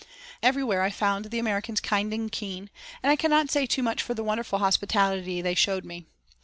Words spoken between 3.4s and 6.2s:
say too much for the wonderful hospitality they showed me.